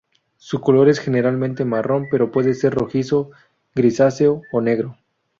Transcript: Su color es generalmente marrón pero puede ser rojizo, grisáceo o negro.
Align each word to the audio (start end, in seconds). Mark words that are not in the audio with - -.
Su 0.39 0.61
color 0.61 0.89
es 0.89 0.97
generalmente 0.99 1.63
marrón 1.63 2.07
pero 2.09 2.31
puede 2.31 2.55
ser 2.55 2.73
rojizo, 2.73 3.29
grisáceo 3.75 4.41
o 4.51 4.59
negro. 4.59 4.97